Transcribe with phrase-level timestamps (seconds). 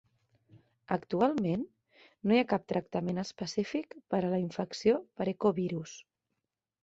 [0.95, 1.65] Actualment
[2.29, 5.97] no hi ha cap tractament específic per a la infecció per ecovirus.